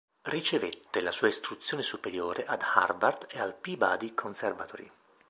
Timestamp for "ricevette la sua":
0.29-1.27